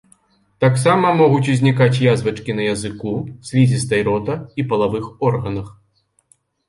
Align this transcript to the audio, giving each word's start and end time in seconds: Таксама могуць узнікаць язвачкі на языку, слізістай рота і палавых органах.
Таксама 0.63 1.09
могуць 1.17 1.51
узнікаць 1.55 2.01
язвачкі 2.13 2.51
на 2.59 2.63
языку, 2.71 3.13
слізістай 3.51 4.01
рота 4.09 4.35
і 4.63 4.67
палавых 4.73 5.05
органах. 5.31 5.67